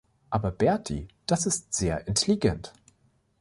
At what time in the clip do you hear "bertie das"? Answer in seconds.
0.49-1.45